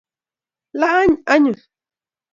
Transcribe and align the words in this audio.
lany 0.79 1.09
anyun 1.33 1.59